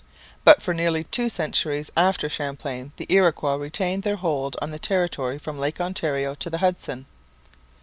But 0.43 0.63
for 0.63 0.73
nearly 0.73 1.03
two 1.03 1.29
centuries 1.29 1.91
after 1.95 2.27
Champlain 2.27 2.91
the 2.97 3.05
Iroquois 3.07 3.53
retained 3.57 4.01
their 4.01 4.15
hold 4.15 4.57
on 4.59 4.71
the 4.71 4.79
territory 4.79 5.37
from 5.37 5.59
Lake 5.59 5.79
Ontario 5.79 6.33
to 6.33 6.49
the 6.49 6.57
Hudson. 6.57 7.05